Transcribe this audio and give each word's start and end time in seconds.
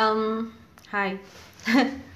Um, 0.00 0.48
hai. 0.88 1.20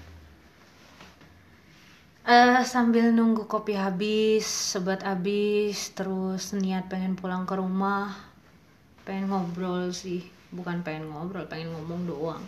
Eh 2.25 2.65
sambil 2.65 3.13
nunggu 3.13 3.45
kopi 3.45 3.77
habis, 3.77 4.49
sebat 4.49 5.05
habis, 5.05 5.93
terus 5.93 6.57
niat 6.57 6.89
pengen 6.89 7.21
pulang 7.21 7.45
ke 7.45 7.53
rumah, 7.53 8.17
pengen 9.05 9.29
ngobrol 9.29 9.93
sih, 9.93 10.25
bukan 10.49 10.81
pengen 10.81 11.13
ngobrol, 11.13 11.45
pengen 11.45 11.77
ngomong 11.77 12.09
doang. 12.09 12.41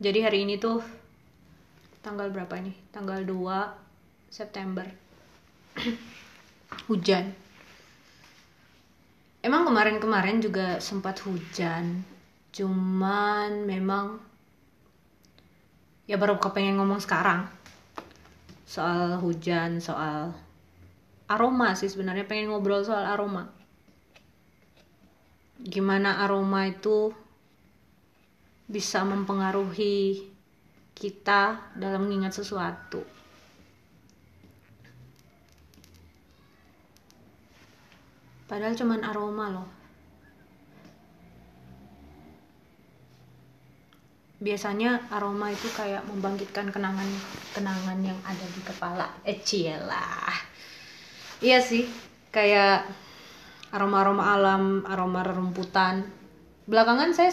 Jadi 0.00 0.18
hari 0.24 0.48
ini 0.48 0.56
tuh 0.56 0.80
tanggal 2.00 2.32
berapa 2.32 2.56
nih? 2.64 2.72
Tanggal 2.88 3.28
2 3.28 4.32
September. 4.32 4.88
Hujan. 6.90 7.32
Emang 9.44 9.68
kemarin-kemarin 9.68 10.40
juga 10.40 10.80
sempat 10.80 11.20
hujan. 11.24 12.00
Cuman 12.54 13.68
memang 13.68 14.16
ya 16.08 16.16
baru 16.16 16.40
kepengen 16.40 16.80
ngomong 16.80 17.00
sekarang. 17.00 17.44
Soal 18.64 19.20
hujan, 19.20 19.78
soal 19.84 20.32
aroma 21.28 21.72
sih 21.76 21.88
sebenarnya 21.88 22.24
pengen 22.28 22.52
ngobrol 22.52 22.84
soal 22.84 23.04
aroma. 23.04 23.48
Gimana 25.60 26.24
aroma 26.24 26.68
itu 26.68 27.12
bisa 28.64 29.04
mempengaruhi 29.04 30.24
kita 30.96 31.74
dalam 31.76 32.08
mengingat 32.08 32.32
sesuatu. 32.32 33.13
Padahal 38.44 38.76
cuman 38.76 39.00
aroma 39.00 39.46
loh. 39.48 39.68
Biasanya 44.44 45.08
aroma 45.08 45.48
itu 45.48 45.64
kayak 45.72 46.04
membangkitkan 46.04 46.68
kenangan-kenangan 46.68 47.98
yang 48.04 48.20
ada 48.28 48.44
di 48.44 48.60
kepala. 48.60 49.08
Eh 49.24 49.40
cielah. 49.40 50.36
Iya 51.40 51.64
sih, 51.64 51.88
kayak 52.28 52.84
aroma-aroma 53.72 54.36
alam, 54.36 54.84
aroma 54.84 55.24
rerumputan, 55.24 56.04
belakangan 56.64 57.12
saya 57.12 57.32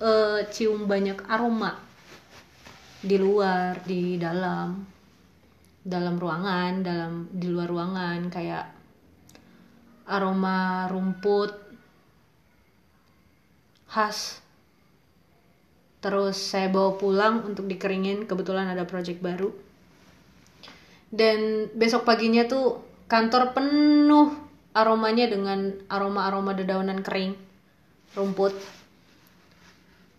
uh, 0.00 0.40
cium 0.48 0.88
banyak 0.88 1.20
aroma 1.28 1.76
di 3.04 3.20
luar 3.20 3.84
di 3.84 4.16
dalam 4.16 4.80
dalam 5.84 6.16
ruangan 6.16 6.80
dalam 6.80 7.28
di 7.28 7.52
luar 7.52 7.68
ruangan 7.68 8.32
kayak 8.32 8.64
aroma 10.04 10.86
rumput 10.92 11.52
khas. 13.88 14.42
Terus 16.04 16.36
saya 16.36 16.68
bawa 16.68 17.00
pulang 17.00 17.48
untuk 17.48 17.64
dikeringin 17.64 18.28
kebetulan 18.28 18.68
ada 18.68 18.84
project 18.84 19.24
baru. 19.24 19.48
Dan 21.08 21.70
besok 21.72 22.04
paginya 22.04 22.44
tuh 22.44 22.82
kantor 23.08 23.54
penuh 23.54 24.34
aromanya 24.74 25.30
dengan 25.30 25.78
aroma-aroma 25.86 26.52
dedaunan 26.52 27.00
kering 27.00 27.38
rumput. 28.18 28.52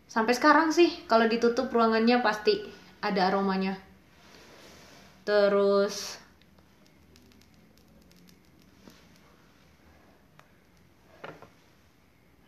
Sampai 0.08 0.32
sekarang 0.32 0.72
sih 0.72 1.04
kalau 1.12 1.28
ditutup 1.28 1.68
ruangannya 1.68 2.24
pasti 2.24 2.64
ada 3.04 3.28
aromanya. 3.28 3.76
Terus 5.28 6.25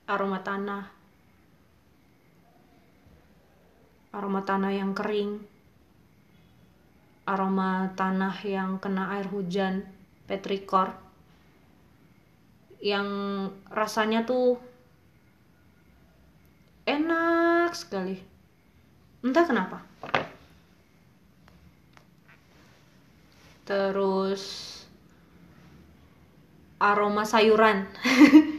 aroma 0.07 0.39
tanah. 0.39 0.87
Aroma 4.15 4.41
tanah 4.47 4.71
yang 4.71 4.95
kering. 4.95 5.43
Aroma 7.27 7.91
tanah 7.91 8.39
yang 8.47 8.79
kena 8.79 9.19
air 9.19 9.27
hujan 9.27 9.83
petrikor. 10.31 10.95
Yang 12.79 13.09
rasanya 13.67 14.23
tuh 14.23 14.55
enak 16.87 17.75
sekali. 17.75 18.23
Entah 19.19 19.43
kenapa. 19.43 19.83
Terus 23.67 24.71
aroma 26.79 27.27
sayuran 27.27 27.83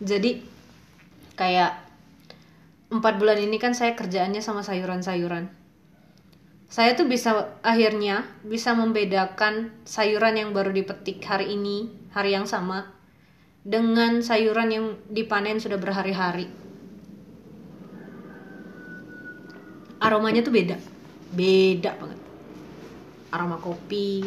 jadi 0.00 0.40
kayak 1.36 1.76
empat 2.88 3.20
bulan 3.20 3.36
ini 3.36 3.60
kan 3.60 3.76
saya 3.76 3.92
kerjaannya 3.92 4.40
sama 4.40 4.64
sayuran-sayuran. 4.64 5.52
Saya 6.70 6.96
tuh 6.96 7.04
bisa 7.04 7.60
akhirnya 7.60 8.24
bisa 8.40 8.72
membedakan 8.72 9.74
sayuran 9.84 10.40
yang 10.40 10.50
baru 10.56 10.72
dipetik 10.72 11.20
hari 11.26 11.58
ini 11.58 11.92
hari 12.16 12.32
yang 12.32 12.48
sama 12.48 12.88
dengan 13.60 14.24
sayuran 14.24 14.68
yang 14.72 14.86
dipanen 15.12 15.60
sudah 15.60 15.76
berhari-hari. 15.76 16.48
Aromanya 20.00 20.40
tuh 20.40 20.54
beda. 20.54 20.80
Beda 21.36 21.92
banget. 22.00 22.20
Aroma 23.36 23.60
kopi. 23.60 24.24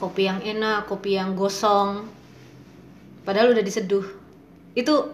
Kopi 0.00 0.22
yang 0.24 0.40
enak 0.40 0.88
kopi 0.88 1.20
yang 1.20 1.36
gosong 1.36 2.19
padahal 3.30 3.54
udah 3.54 3.62
diseduh. 3.62 4.02
Itu 4.74 5.06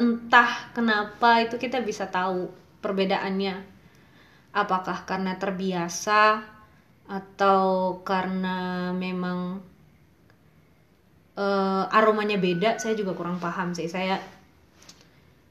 entah 0.00 0.72
kenapa 0.72 1.44
itu 1.44 1.60
kita 1.60 1.84
bisa 1.84 2.08
tahu 2.08 2.48
perbedaannya. 2.80 3.60
Apakah 4.56 5.04
karena 5.04 5.36
terbiasa 5.36 6.40
atau 7.04 8.00
karena 8.00 8.88
memang 8.96 9.60
uh, 11.36 11.84
aromanya 11.92 12.40
beda 12.40 12.80
saya 12.80 12.96
juga 12.96 13.12
kurang 13.12 13.36
paham 13.36 13.76
sih. 13.76 13.84
Saya 13.84 14.16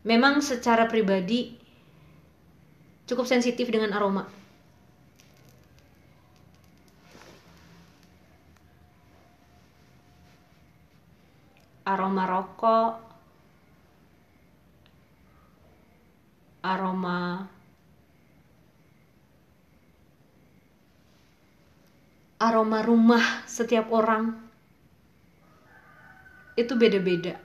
memang 0.02 0.42
secara 0.42 0.90
pribadi 0.90 1.54
cukup 3.06 3.30
sensitif 3.30 3.70
dengan 3.70 3.94
aroma. 3.94 4.26
Aroma 11.96 12.28
rokok, 12.28 12.92
aroma 16.60 17.48
aroma 22.36 22.84
rumah 22.84 23.48
setiap 23.48 23.88
orang. 23.96 24.36
Itu 26.60 26.76
beda-beda. 26.76 27.40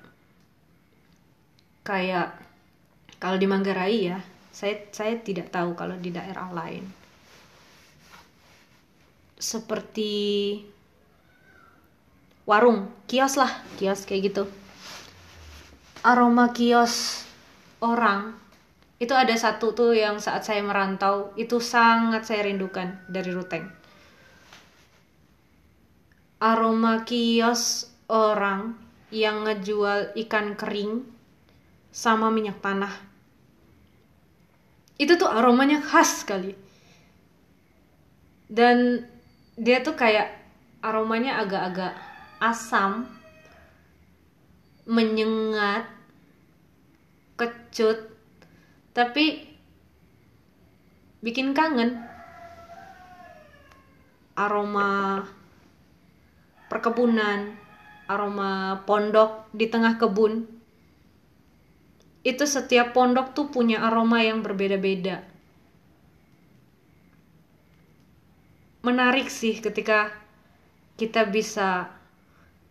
Kayak 1.87 2.34
kalau 3.22 3.38
di 3.38 3.47
Manggarai 3.47 3.99
ya, 4.11 4.19
saya 4.50 4.82
saya 4.91 5.15
tidak 5.22 5.55
tahu 5.55 5.78
kalau 5.78 5.94
di 5.94 6.11
daerah 6.11 6.50
lain. 6.50 6.91
Seperti 9.38 10.12
warung 12.50 12.91
kios 13.06 13.38
lah 13.38 13.62
kios 13.78 14.03
kayak 14.03 14.34
gitu. 14.34 14.44
Aroma 16.03 16.50
kios 16.50 17.22
orang 17.78 18.34
itu 18.99 19.15
ada 19.15 19.31
satu 19.38 19.71
tuh 19.71 19.94
yang 19.94 20.19
saat 20.19 20.43
saya 20.43 20.59
merantau 20.59 21.31
itu 21.38 21.62
sangat 21.62 22.27
saya 22.27 22.50
rindukan 22.50 22.99
dari 23.06 23.31
Ruteng. 23.31 23.71
Aroma 26.43 27.06
kios 27.06 27.87
orang 28.11 28.75
yang 29.14 29.46
ngejual 29.46 30.19
ikan 30.26 30.58
kering 30.58 31.06
sama 31.94 32.35
minyak 32.35 32.58
tanah. 32.58 32.91
Itu 34.99 35.14
tuh 35.14 35.31
aromanya 35.31 35.79
khas 35.79 36.26
sekali. 36.26 36.50
Dan 38.50 39.06
dia 39.55 39.87
tuh 39.87 39.94
kayak 39.94 40.35
aromanya 40.82 41.38
agak-agak 41.44 42.09
asam 42.40 43.06
menyengat 44.88 45.87
kecut 47.37 48.10
tapi 48.96 49.46
bikin 51.20 51.52
kangen 51.52 52.00
aroma 54.34 55.22
perkebunan 56.72 57.54
aroma 58.08 58.82
pondok 58.88 59.52
di 59.52 59.69
tengah 59.69 60.00
kebun 60.00 60.60
itu 62.20 62.44
setiap 62.44 62.93
pondok 62.93 63.32
tuh 63.32 63.48
punya 63.48 63.81
aroma 63.81 64.20
yang 64.20 64.44
berbeda-beda. 64.44 65.25
Menarik 68.84 69.32
sih 69.32 69.56
ketika 69.56 70.12
kita 71.00 71.25
bisa 71.28 72.00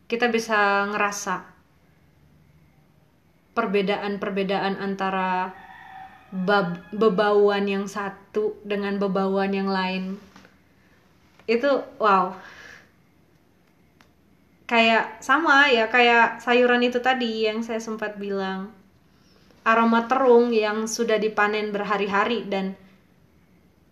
kita 0.10 0.34
bisa 0.34 0.90
ngerasa 0.90 1.46
perbedaan-perbedaan 3.54 4.82
antara 4.82 5.54
bebauan 6.90 7.66
yang 7.70 7.86
satu 7.86 8.58
dengan 8.66 8.98
bebauan 8.98 9.54
yang 9.54 9.70
lain. 9.70 10.18
Itu 11.46 11.86
wow. 12.02 12.34
Kayak 14.70 15.22
sama 15.22 15.70
ya 15.70 15.90
kayak 15.90 16.42
sayuran 16.42 16.86
itu 16.86 17.02
tadi 17.02 17.46
yang 17.46 17.62
saya 17.62 17.78
sempat 17.78 18.18
bilang. 18.18 18.74
Aroma 19.62 20.10
terung 20.10 20.50
yang 20.50 20.90
sudah 20.90 21.22
dipanen 21.22 21.70
berhari-hari 21.70 22.50
dan 22.50 22.74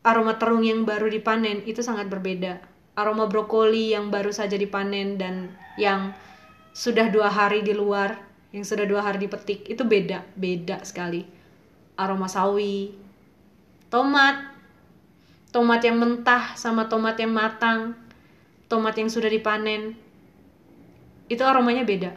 aroma 0.02 0.42
terung 0.42 0.66
yang 0.66 0.81
baru 0.88 1.14
dipanen 1.14 1.62
itu 1.69 1.86
sangat 1.86 2.10
berbeda. 2.10 2.58
Aroma 2.98 3.30
brokoli 3.30 3.94
yang 3.94 4.10
baru 4.10 4.34
saja 4.34 4.58
dipanen 4.58 5.22
dan 5.22 5.54
yang 5.77 6.12
sudah 6.74 7.09
dua 7.13 7.29
hari 7.29 7.62
di 7.62 7.71
luar 7.74 8.18
yang 8.51 8.65
sudah 8.65 8.89
dua 8.89 9.06
hari 9.06 9.21
dipetik 9.21 9.69
itu 9.69 9.85
beda 9.85 10.25
beda 10.33 10.81
sekali. 10.81 11.24
Aroma 11.97 12.25
sawi 12.25 12.94
tomat 13.89 14.53
tomat 15.53 15.81
yang 15.85 15.97
mentah 16.01 16.57
sama 16.57 16.89
tomat 16.89 17.18
yang 17.21 17.31
matang 17.31 17.94
tomat 18.68 18.97
yang 18.97 19.07
sudah 19.07 19.31
dipanen. 19.31 19.95
Itu 21.27 21.44
aromanya 21.44 21.83
beda. 21.83 22.12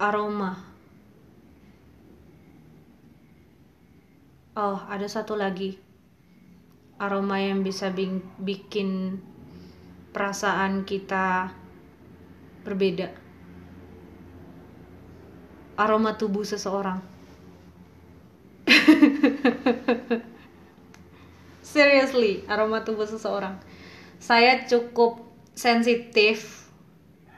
Aroma 0.00 0.63
oh 4.54 4.78
ada 4.86 5.06
satu 5.10 5.34
lagi. 5.34 5.78
Aroma 6.94 7.42
yang 7.42 7.66
bisa 7.66 7.90
bikin 8.38 9.18
perasaan 10.14 10.86
kita 10.86 11.50
berbeda. 12.62 13.10
Aroma 15.74 16.14
tubuh 16.14 16.46
seseorang. 16.46 17.02
Seriously 21.74 22.46
aroma 22.46 22.86
tubuh 22.86 23.10
seseorang. 23.10 23.58
Saya 24.22 24.62
cukup 24.70 25.26
sensitif 25.58 26.70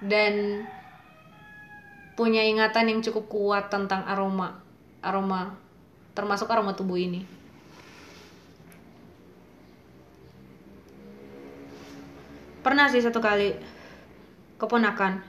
dan 0.05 0.69
punya 2.13 2.45
ingatan 2.45 2.93
yang 2.93 3.01
cukup 3.01 3.33
kuat 3.33 3.73
tentang 3.73 4.05
aroma. 4.05 4.61
Aroma 5.01 5.66
termasuk 6.17 6.49
aroma 6.49 6.73
tubuh 6.73 6.97
ini. 6.97 7.23
Pernah 12.65 12.89
sih 12.89 13.05
satu 13.05 13.21
kali 13.21 13.53
keponakan 14.57 15.21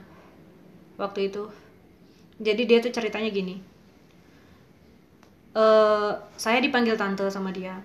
waktu 0.96 1.28
itu. 1.30 1.46
Jadi 2.40 2.62
dia 2.64 2.78
tuh 2.80 2.90
ceritanya 2.90 3.28
gini. 3.28 3.60
Uh, 5.52 6.16
saya 6.34 6.58
dipanggil 6.64 6.96
tante 6.96 7.28
sama 7.28 7.52
dia. 7.52 7.78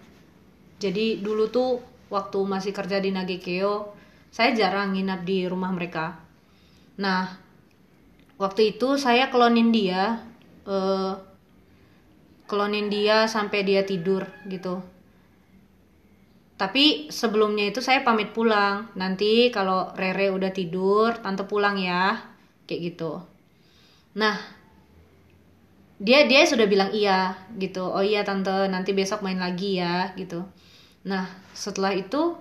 Jadi 0.79 1.21
dulu 1.21 1.51
tuh 1.51 1.83
waktu 2.09 2.39
masih 2.45 2.71
kerja 2.71 3.01
di 3.03 3.09
Nagekeo 3.13 3.93
saya 4.33 4.49
jarang 4.57 4.97
nginap 4.97 5.21
di 5.21 5.45
rumah 5.45 5.69
mereka. 5.69 6.17
Nah 6.97 7.37
waktu 8.41 8.73
itu 8.73 8.97
saya 8.97 9.29
klonin 9.29 9.69
dia 9.69 10.25
uh, 10.65 11.32
klonin 12.53 12.93
dia 12.93 13.25
sampai 13.25 13.65
dia 13.65 13.81
tidur 13.81 14.29
gitu. 14.45 14.85
Tapi 16.53 17.09
sebelumnya 17.09 17.73
itu 17.73 17.81
saya 17.81 18.05
pamit 18.05 18.29
pulang. 18.29 18.93
Nanti 18.93 19.49
kalau 19.49 19.89
Rere 19.97 20.29
udah 20.29 20.53
tidur 20.53 21.17
tante 21.17 21.49
pulang 21.49 21.81
ya 21.81 22.21
kayak 22.69 22.93
gitu. 22.93 23.25
Nah 24.13 24.37
dia 25.97 26.29
dia 26.29 26.45
sudah 26.45 26.69
bilang 26.69 26.93
iya 26.93 27.33
gitu. 27.57 27.81
Oh 27.81 28.05
iya 28.05 28.21
tante 28.21 28.69
nanti 28.69 28.93
besok 28.93 29.25
main 29.25 29.41
lagi 29.41 29.81
ya 29.81 30.13
gitu. 30.13 30.45
Nah 31.09 31.25
setelah 31.57 31.97
itu 31.97 32.37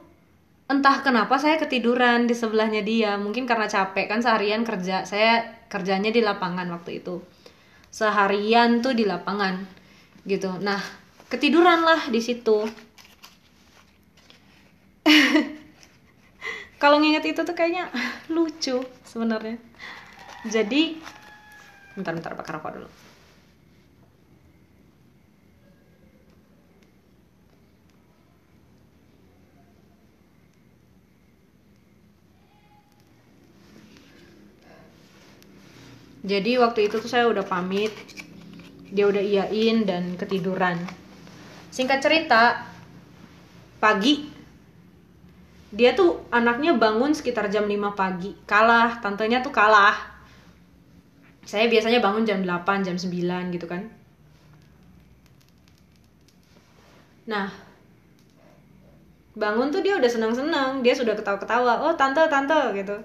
entah 0.69 1.01
kenapa 1.01 1.41
saya 1.41 1.57
ketiduran 1.57 2.29
di 2.29 2.37
sebelahnya 2.37 2.85
dia. 2.85 3.17
Mungkin 3.17 3.49
karena 3.49 3.65
capek 3.65 4.13
kan 4.13 4.21
seharian 4.21 4.61
kerja. 4.69 5.09
Saya 5.09 5.65
kerjanya 5.73 6.13
di 6.13 6.21
lapangan 6.21 6.69
waktu 6.69 7.01
itu. 7.01 7.25
Seharian 7.89 8.85
tuh 8.85 8.93
di 8.93 9.09
lapangan 9.09 9.82
gitu. 10.27 10.51
Nah 10.63 10.81
ketiduran 11.31 11.83
lah 11.83 12.09
di 12.11 12.21
situ. 12.23 12.67
Kalau 16.83 16.99
nginget 16.99 17.25
itu 17.35 17.41
tuh 17.47 17.55
kayaknya 17.55 17.91
lucu 18.35 18.83
sebenarnya. 19.07 19.59
Jadi 20.47 20.99
bentar 21.95 22.13
bentar 22.17 22.35
bakar 22.35 22.59
rokok 22.59 22.73
dulu. 22.79 22.91
Jadi 36.23 36.55
waktu 36.55 36.87
itu 36.87 37.03
tuh 37.03 37.11
saya 37.11 37.27
udah 37.27 37.43
pamit 37.43 37.91
dia 38.93 39.09
udah 39.09 39.25
iyain 39.25 39.89
dan 39.89 40.21
ketiduran. 40.21 40.77
Singkat 41.73 42.05
cerita 42.05 42.69
pagi 43.81 44.29
dia 45.73 45.97
tuh 45.97 46.29
anaknya 46.29 46.77
bangun 46.77 47.17
sekitar 47.17 47.49
jam 47.49 47.65
5 47.65 47.97
pagi. 47.97 48.37
Kalah 48.45 49.01
tantenya 49.01 49.41
tuh 49.41 49.49
kalah. 49.49 49.97
Saya 51.49 51.73
biasanya 51.73 52.05
bangun 52.05 52.29
jam 52.29 52.45
8 52.45 52.85
jam 52.85 53.01
9 53.01 53.57
gitu 53.57 53.65
kan. 53.65 53.89
Nah 57.25 57.49
bangun 59.33 59.73
tuh 59.73 59.81
dia 59.81 59.97
udah 59.97 60.11
senang-senang. 60.13 60.85
Dia 60.85 60.93
sudah 60.93 61.17
ketawa-ketawa. 61.17 61.89
Oh 61.89 61.97
tante 61.97 62.21
tante 62.29 62.61
gitu 62.77 63.01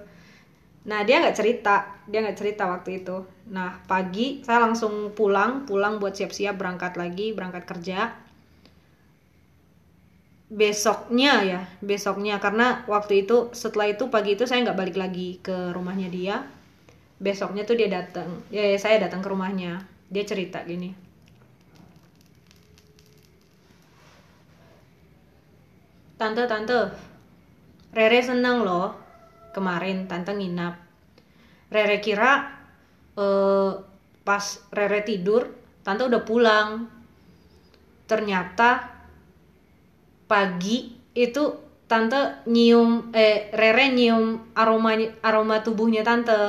Nah 0.88 1.04
dia 1.04 1.20
nggak 1.20 1.36
cerita, 1.36 2.00
dia 2.08 2.24
nggak 2.24 2.38
cerita 2.40 2.64
waktu 2.64 3.04
itu. 3.04 3.20
Nah 3.52 3.76
pagi 3.84 4.40
saya 4.40 4.64
langsung 4.64 5.12
pulang, 5.12 5.68
pulang 5.68 6.00
buat 6.00 6.16
siap-siap 6.16 6.56
berangkat 6.56 6.96
lagi, 6.96 7.36
berangkat 7.36 7.68
kerja. 7.68 8.16
Besoknya 10.48 11.44
ya, 11.44 11.60
besoknya 11.84 12.40
karena 12.40 12.88
waktu 12.88 13.28
itu 13.28 13.52
setelah 13.52 13.92
itu 13.92 14.08
pagi 14.08 14.32
itu 14.32 14.48
saya 14.48 14.64
nggak 14.64 14.80
balik 14.80 14.96
lagi 14.96 15.36
ke 15.44 15.76
rumahnya 15.76 16.08
dia. 16.08 16.36
Besoknya 17.20 17.68
tuh 17.68 17.76
dia 17.76 17.92
datang, 17.92 18.40
ya, 18.48 18.64
ya 18.64 18.78
saya 18.80 18.96
datang 18.96 19.20
ke 19.20 19.28
rumahnya. 19.28 19.84
Dia 20.08 20.24
cerita 20.24 20.64
gini. 20.64 20.96
Tante, 26.16 26.48
tante, 26.48 26.80
Rere 27.92 28.20
seneng 28.24 28.64
loh 28.64 28.96
kemarin 29.52 30.06
tante 30.08 30.32
nginap 30.32 30.87
Rere 31.68 32.00
kira 32.00 32.48
uh, 33.16 33.72
pas 34.24 34.44
Rere 34.72 35.04
tidur 35.04 35.48
tante 35.84 36.04
udah 36.04 36.22
pulang. 36.24 36.68
Ternyata 38.08 38.88
pagi 40.24 40.96
itu 41.12 41.44
tante 41.88 42.44
nyium 42.48 43.12
eh 43.12 43.52
Rere 43.52 43.92
nyium 43.92 44.52
aroma 44.56 44.96
aroma 45.20 45.60
tubuhnya 45.60 46.00
tante. 46.00 46.40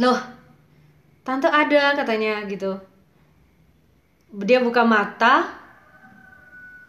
Loh 0.00 0.20
tante 1.24 1.48
ada 1.48 1.96
katanya 1.96 2.44
gitu. 2.48 2.76
Dia 4.32 4.64
buka 4.64 4.84
mata 4.84 5.62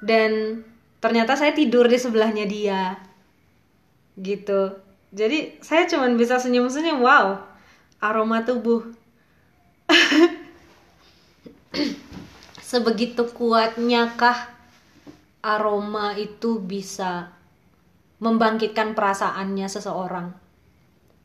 dan 0.03 0.63
ternyata 0.99 1.35
saya 1.35 1.51
tidur 1.55 1.87
di 1.87 1.99
sebelahnya 1.99 2.47
dia 2.47 2.95
gitu 4.15 4.71
jadi 5.13 5.61
saya 5.61 5.85
cuman 5.85 6.17
bisa 6.17 6.41
senyum-senyum 6.41 7.05
wow 7.05 7.37
aroma 8.01 8.41
tubuh. 8.41 8.81
Sebegitu 12.73 13.29
kuatnya 13.29 14.09
kah 14.17 14.49
aroma 15.45 16.17
itu 16.17 16.57
bisa 16.57 17.29
membangkitkan 18.17 18.97
perasaannya 18.97 19.69
seseorang? 19.69 20.33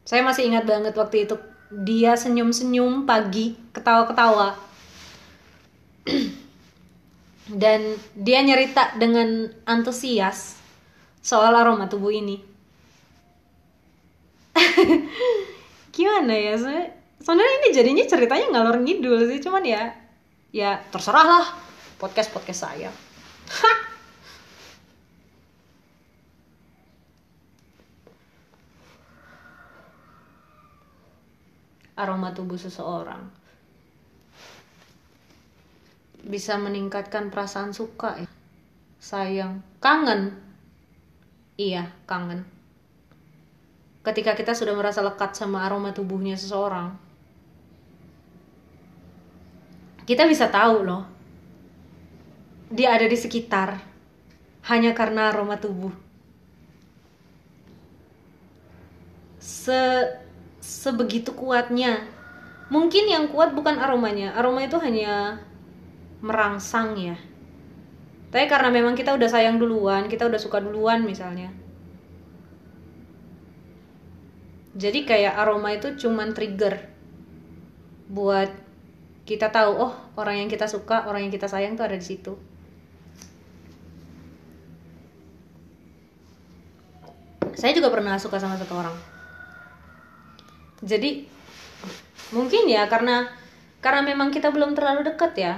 Saya 0.04 0.20
masih 0.20 0.52
ingat 0.52 0.68
banget 0.68 0.92
waktu 0.92 1.24
itu 1.24 1.40
dia 1.72 2.12
senyum-senyum 2.12 3.08
pagi 3.08 3.56
ketawa-ketawa. 3.72 4.52
Dan 7.48 7.96
dia 8.12 8.44
nyerita 8.44 9.00
dengan 9.00 9.48
antusias 9.64 10.60
soal 11.24 11.56
aroma 11.56 11.88
tubuh 11.88 12.12
ini 12.12 12.57
gimana 15.96 16.34
ya 16.34 16.58
Soalnya 17.18 17.50
ini 17.62 17.74
jadinya 17.74 18.04
ceritanya 18.06 18.46
ngalor 18.54 18.78
ngidul 18.82 19.26
sih, 19.26 19.42
cuman 19.42 19.64
ya 19.66 19.90
ya 20.54 20.78
terserah 20.88 21.26
lah 21.26 21.46
podcast 21.98 22.30
podcast 22.30 22.70
saya. 22.70 22.90
Aroma 31.98 32.30
tubuh 32.30 32.54
seseorang 32.54 33.38
bisa 36.28 36.60
meningkatkan 36.60 37.32
perasaan 37.32 37.72
suka 37.72 38.20
ya. 38.20 38.28
Sayang, 38.98 39.62
kangen. 39.78 40.34
Iya, 41.54 41.94
kangen. 42.04 42.57
Ketika 44.02 44.32
kita 44.38 44.54
sudah 44.54 44.72
merasa 44.72 45.04
lekat 45.04 45.34
sama 45.34 45.66
aroma 45.66 45.92
tubuhnya 45.92 46.38
seseorang, 46.38 46.94
kita 50.08 50.24
bisa 50.24 50.48
tahu 50.48 50.88
loh 50.88 51.04
dia 52.68 52.92
ada 52.96 53.04
di 53.08 53.16
sekitar 53.16 53.80
hanya 54.68 54.92
karena 54.92 55.32
aroma 55.32 55.56
tubuh. 55.56 55.92
Se 59.40 60.04
sebegitu 60.60 61.32
kuatnya. 61.32 62.04
Mungkin 62.68 63.08
yang 63.08 63.32
kuat 63.32 63.56
bukan 63.56 63.80
aromanya. 63.80 64.36
Aroma 64.36 64.68
itu 64.68 64.76
hanya 64.76 65.40
merangsang 66.20 66.92
ya. 67.00 67.16
Tapi 68.28 68.44
karena 68.44 68.68
memang 68.68 68.92
kita 68.92 69.16
udah 69.16 69.28
sayang 69.28 69.56
duluan 69.56 70.04
kita 70.04 70.28
udah 70.28 70.36
suka 70.36 70.60
duluan 70.60 71.00
misalnya 71.00 71.48
jadi 74.78 75.02
kayak 75.02 75.34
aroma 75.34 75.74
itu 75.74 75.98
cuman 75.98 76.30
trigger 76.30 76.78
buat 78.06 78.46
kita 79.26 79.50
tahu 79.50 79.74
oh 79.74 79.92
orang 80.14 80.46
yang 80.46 80.48
kita 80.48 80.70
suka 80.70 81.02
orang 81.10 81.26
yang 81.26 81.34
kita 81.34 81.50
sayang 81.50 81.74
tuh 81.74 81.90
ada 81.90 81.98
di 81.98 82.06
situ. 82.06 82.38
Saya 87.58 87.74
juga 87.74 87.90
pernah 87.90 88.14
suka 88.22 88.38
sama 88.38 88.54
satu 88.54 88.78
orang. 88.78 88.94
Jadi 90.86 91.26
mungkin 92.30 92.70
ya 92.70 92.86
karena 92.86 93.26
karena 93.82 94.06
memang 94.06 94.30
kita 94.30 94.54
belum 94.54 94.78
terlalu 94.78 95.02
dekat 95.10 95.34
ya. 95.34 95.54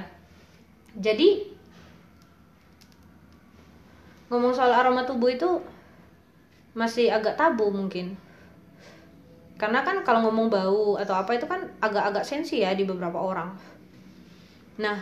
Jadi 0.97 1.45
ngomong 4.33 4.57
soal 4.57 4.73
aroma 4.73 5.05
tubuh 5.05 5.29
itu 5.29 5.61
masih 6.73 7.13
agak 7.13 7.37
tabu 7.37 7.69
mungkin 7.69 8.17
karena 9.61 9.85
kan 9.85 10.01
kalau 10.01 10.25
ngomong 10.25 10.49
bau 10.49 10.97
atau 10.97 11.13
apa 11.21 11.37
itu 11.37 11.45
kan 11.45 11.69
agak-agak 11.85 12.25
sensi 12.25 12.65
ya 12.65 12.73
di 12.73 12.89
beberapa 12.89 13.21
orang. 13.21 13.53
Nah 14.81 14.97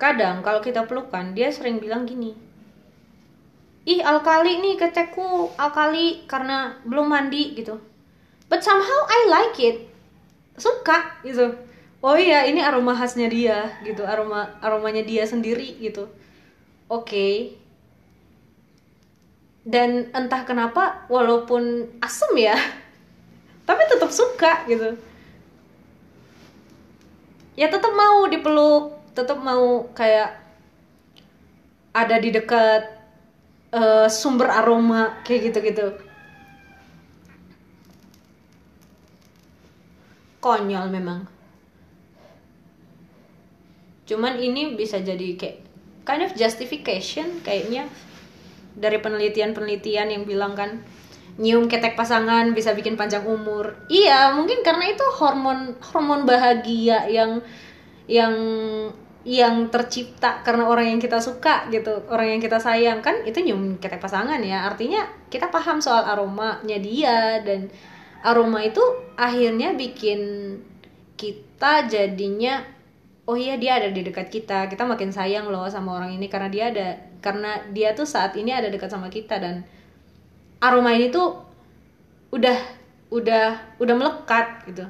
kadang 0.00 0.40
kalau 0.40 0.64
kita 0.64 0.88
pelukan 0.88 1.36
dia 1.36 1.52
sering 1.52 1.78
bilang 1.78 2.08
gini 2.08 2.32
ih 3.84 4.00
alkali 4.00 4.64
nih 4.64 4.80
kecekku 4.80 5.52
alkali 5.60 6.24
karena 6.24 6.80
belum 6.88 7.04
mandi 7.12 7.52
gitu. 7.52 7.76
But 8.48 8.64
somehow 8.64 9.00
I 9.08 9.20
like 9.28 9.56
it. 9.60 9.76
Suka 10.56 11.20
gitu. 11.20 11.52
Oh 12.00 12.16
iya 12.16 12.48
ini 12.48 12.64
aroma 12.64 12.96
khasnya 12.96 13.28
dia 13.28 13.68
gitu 13.84 14.08
aroma 14.08 14.56
aromanya 14.64 15.04
dia 15.04 15.28
sendiri 15.28 15.76
gitu. 15.84 16.08
Oke. 16.88 17.04
Okay. 17.04 17.34
dan 19.64 20.12
entah 20.12 20.44
kenapa 20.44 21.08
walaupun 21.08 21.88
asem 22.04 22.36
ya 22.36 22.56
tapi 23.64 23.82
tetap 23.88 24.12
suka 24.12 24.68
gitu. 24.68 24.96
Ya 27.54 27.70
tetap 27.70 27.92
mau 27.96 28.28
dipeluk 28.28 28.94
tetap 29.14 29.38
mau 29.40 29.86
kayak 29.94 30.42
ada 31.94 32.16
di 32.18 32.34
dekat 32.34 32.90
uh, 33.70 34.10
sumber 34.10 34.50
aroma 34.50 35.22
kayak 35.22 35.54
gitu-gitu. 35.54 35.94
Konyol 40.42 40.92
memang. 40.92 41.24
Cuman 44.04 44.36
ini 44.36 44.76
bisa 44.76 45.00
jadi 45.00 45.38
kayak 45.40 45.64
kind 46.04 46.20
of 46.20 46.36
justification 46.36 47.40
kayaknya 47.40 47.88
dari 48.76 49.00
penelitian-penelitian 49.00 50.12
yang 50.12 50.22
bilang 50.28 50.52
kan 50.52 50.84
nyium 51.34 51.66
ketek 51.66 51.98
pasangan 51.98 52.54
bisa 52.54 52.72
bikin 52.74 52.94
panjang 52.94 53.26
umur. 53.26 53.74
Iya, 53.90 54.34
mungkin 54.38 54.62
karena 54.62 54.94
itu 54.94 55.02
hormon 55.18 55.74
hormon 55.82 56.22
bahagia 56.22 57.10
yang 57.10 57.42
yang 58.06 58.34
yang 59.24 59.72
tercipta 59.72 60.44
karena 60.44 60.68
orang 60.68 60.94
yang 60.94 61.00
kita 61.00 61.16
suka 61.16 61.66
gitu, 61.72 62.04
orang 62.12 62.36
yang 62.36 62.40
kita 62.44 62.60
sayang 62.60 63.00
kan 63.00 63.24
itu 63.24 63.40
nyium 63.40 63.80
ketek 63.80 63.98
pasangan 63.98 64.38
ya. 64.44 64.68
Artinya 64.68 65.02
kita 65.32 65.48
paham 65.50 65.80
soal 65.80 66.04
aromanya 66.06 66.78
dia 66.78 67.40
dan 67.42 67.72
aroma 68.22 68.62
itu 68.62 68.80
akhirnya 69.18 69.74
bikin 69.74 70.20
kita 71.16 71.88
jadinya 71.88 72.60
oh 73.24 73.36
iya 73.36 73.56
dia 73.56 73.80
ada 73.80 73.88
di 73.90 74.04
dekat 74.04 74.28
kita. 74.30 74.68
Kita 74.70 74.84
makin 74.86 75.10
sayang 75.10 75.48
loh 75.50 75.66
sama 75.72 75.98
orang 75.98 76.14
ini 76.14 76.28
karena 76.28 76.48
dia 76.52 76.64
ada 76.70 76.88
karena 77.24 77.58
dia 77.72 77.96
tuh 77.96 78.04
saat 78.04 78.36
ini 78.36 78.52
ada 78.52 78.68
dekat 78.68 78.92
sama 78.92 79.08
kita 79.08 79.40
dan 79.40 79.64
aroma 80.64 80.96
ini 80.96 81.12
tuh 81.12 81.44
udah 82.32 82.58
udah 83.12 83.76
udah 83.76 83.94
melekat 83.94 84.64
gitu. 84.72 84.84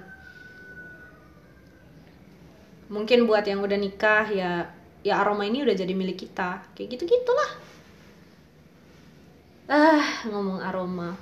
Mungkin 2.95 3.27
buat 3.27 3.43
yang 3.43 3.59
udah 3.59 3.75
nikah 3.75 4.31
ya 4.31 4.71
ya 5.03 5.19
aroma 5.19 5.43
ini 5.43 5.67
udah 5.67 5.75
jadi 5.75 5.91
milik 5.91 6.31
kita. 6.31 6.63
Kayak 6.79 6.95
gitu 6.95 7.11
gitulah 7.11 7.51
ah 9.67 10.23
ngomong 10.31 10.63
aroma. 10.63 11.19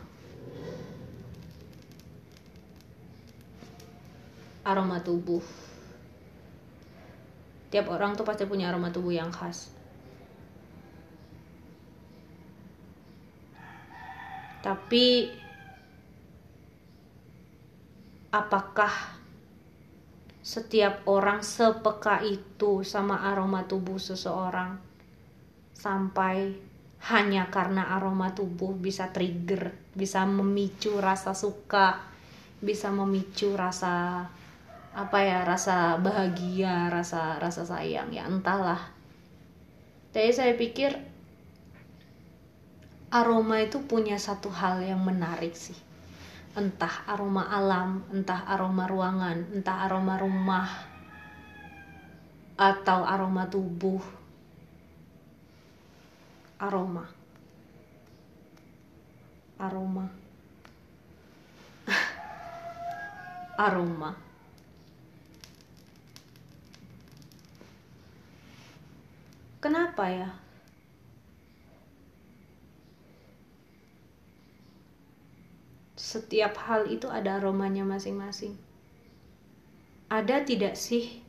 Aroma 4.62 5.00
tubuh. 5.00 5.42
Tiap 7.73 7.88
orang 7.88 8.14
tuh 8.21 8.28
pasti 8.28 8.44
punya 8.44 8.68
aroma 8.68 8.92
tubuh 8.92 9.16
yang 9.16 9.32
khas 9.32 9.71
Tapi 14.62 15.28
apakah 18.33 18.95
setiap 20.42 21.07
orang 21.07 21.42
sepeka 21.42 22.23
itu 22.23 22.83
sama 22.83 23.26
aroma 23.31 23.62
tubuh 23.66 23.99
seseorang 23.99 24.75
sampai 25.75 26.54
hanya 27.11 27.50
karena 27.50 27.99
aroma 27.99 28.31
tubuh 28.31 28.75
bisa 28.78 29.11
trigger, 29.11 29.75
bisa 29.95 30.23
memicu 30.23 31.02
rasa 31.02 31.35
suka, 31.35 31.99
bisa 32.62 32.95
memicu 32.95 33.59
rasa 33.59 34.26
apa 34.95 35.19
ya, 35.23 35.42
rasa 35.42 35.99
bahagia, 35.99 36.87
rasa 36.87 37.42
rasa 37.42 37.66
sayang, 37.66 38.14
ya 38.14 38.31
entahlah. 38.31 38.78
Tapi 40.14 40.31
saya 40.31 40.54
pikir 40.54 41.12
aroma 43.12 43.61
itu 43.61 43.85
punya 43.85 44.16
satu 44.16 44.49
hal 44.49 44.81
yang 44.81 45.04
menarik 45.04 45.52
sih. 45.52 45.76
Entah 46.57 47.04
aroma 47.04 47.45
alam 47.52 48.09
entah 48.09 48.49
aroma 48.49 48.88
ruangan 48.88 49.52
entah 49.52 49.85
aroma 49.85 50.16
rumah 50.16 50.69
atau 52.57 53.04
aroma 53.04 53.45
tubuh. 53.52 54.00
Aroma. 56.57 57.04
Aroma. 59.61 60.07
Aroma. 63.66 64.11
Kenapa 69.62 70.11
ya 70.11 70.41
setiap 76.12 76.61
hal 76.69 76.85
itu 76.92 77.09
ada 77.09 77.40
aromanya 77.40 77.88
masing-masing. 77.88 78.52
Ada 80.12 80.45
tidak 80.45 80.76
sih 80.76 81.25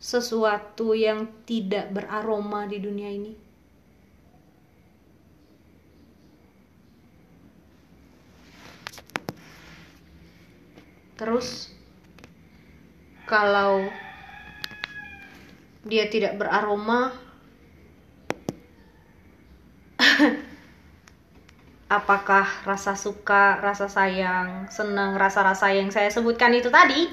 sesuatu 0.00 0.96
yang 0.96 1.28
tidak 1.44 1.92
beraroma 1.92 2.64
di 2.64 2.80
dunia 2.80 3.12
ini? 3.12 3.32
Terus, 11.20 11.70
kalau 13.28 13.84
dia 15.84 16.08
tidak 16.08 16.40
beraroma, 16.40 17.12
apakah 21.92 22.48
rasa 22.64 22.96
suka, 22.96 23.60
rasa 23.60 23.84
sayang, 23.84 24.72
senang, 24.72 25.12
rasa-rasa 25.20 25.68
yang 25.76 25.92
saya 25.92 26.08
sebutkan 26.08 26.56
itu 26.56 26.72
tadi? 26.72 27.04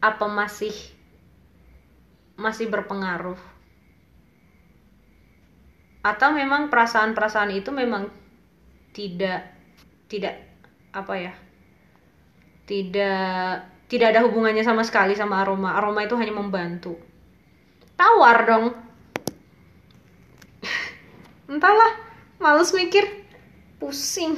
Apa 0.00 0.32
masih 0.32 0.72
masih 2.40 2.72
berpengaruh? 2.72 3.36
Atau 6.00 6.32
memang 6.32 6.72
perasaan-perasaan 6.72 7.52
itu 7.52 7.68
memang 7.68 8.08
tidak 8.96 9.52
tidak 10.08 10.40
apa 10.92 11.14
ya 11.16 11.32
tidak 12.64 13.64
tidak 13.92 14.16
ada 14.16 14.24
hubungannya 14.24 14.64
sama 14.64 14.82
sekali 14.88 15.12
sama 15.12 15.44
aroma. 15.44 15.76
Aroma 15.76 16.00
itu 16.04 16.16
hanya 16.16 16.32
membantu. 16.32 16.96
Tawar 17.92 18.38
dong. 18.48 18.66
Entahlah 21.52 22.11
males 22.42 22.74
mikir. 22.74 23.08
Pusing 23.80 24.36